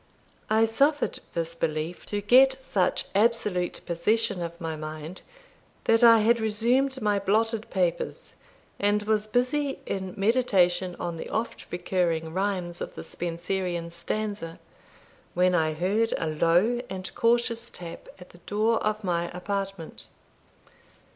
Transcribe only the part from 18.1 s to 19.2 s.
at the door of